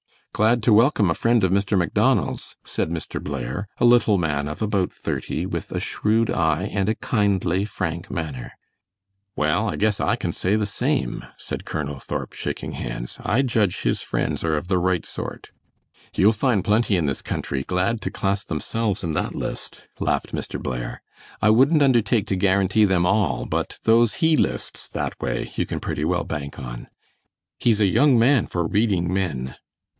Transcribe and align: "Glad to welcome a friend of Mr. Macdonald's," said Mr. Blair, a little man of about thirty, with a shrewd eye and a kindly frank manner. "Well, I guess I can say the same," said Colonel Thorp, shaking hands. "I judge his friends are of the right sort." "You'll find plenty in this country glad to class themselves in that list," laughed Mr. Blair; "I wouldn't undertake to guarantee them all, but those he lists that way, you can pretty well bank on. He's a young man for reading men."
"Glad 0.33 0.63
to 0.63 0.73
welcome 0.73 1.11
a 1.11 1.13
friend 1.13 1.43
of 1.43 1.51
Mr. 1.51 1.77
Macdonald's," 1.77 2.55
said 2.65 2.89
Mr. 2.89 3.23
Blair, 3.23 3.67
a 3.77 3.85
little 3.85 4.17
man 4.17 4.47
of 4.47 4.59
about 4.59 4.91
thirty, 4.91 5.45
with 5.45 5.71
a 5.71 5.79
shrewd 5.79 6.31
eye 6.31 6.67
and 6.73 6.89
a 6.89 6.95
kindly 6.95 7.65
frank 7.65 8.09
manner. 8.09 8.53
"Well, 9.35 9.69
I 9.69 9.75
guess 9.75 9.99
I 9.99 10.15
can 10.15 10.31
say 10.31 10.55
the 10.55 10.65
same," 10.65 11.23
said 11.37 11.65
Colonel 11.65 11.99
Thorp, 11.99 12.33
shaking 12.33 12.71
hands. 12.71 13.19
"I 13.23 13.43
judge 13.43 13.81
his 13.83 14.01
friends 14.01 14.43
are 14.43 14.57
of 14.57 14.69
the 14.69 14.79
right 14.79 15.05
sort." 15.05 15.51
"You'll 16.15 16.31
find 16.31 16.63
plenty 16.65 16.95
in 16.97 17.05
this 17.05 17.21
country 17.21 17.61
glad 17.63 18.01
to 18.01 18.09
class 18.09 18.43
themselves 18.43 19.03
in 19.03 19.11
that 19.11 19.35
list," 19.35 19.85
laughed 19.99 20.33
Mr. 20.33 20.59
Blair; 20.59 21.03
"I 21.43 21.51
wouldn't 21.51 21.83
undertake 21.83 22.25
to 22.27 22.35
guarantee 22.35 22.85
them 22.85 23.05
all, 23.05 23.45
but 23.45 23.77
those 23.83 24.15
he 24.15 24.35
lists 24.35 24.87
that 24.87 25.21
way, 25.21 25.51
you 25.55 25.67
can 25.67 25.79
pretty 25.79 26.05
well 26.05 26.23
bank 26.23 26.57
on. 26.57 26.87
He's 27.59 27.79
a 27.81 27.85
young 27.85 28.17
man 28.17 28.47
for 28.47 28.65
reading 28.65 29.13
men." 29.13 29.57